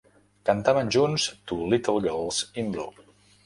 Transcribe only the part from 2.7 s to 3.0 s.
Blue".